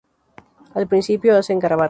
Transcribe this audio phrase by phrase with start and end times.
[0.73, 1.79] Al principio, hacen garabatos.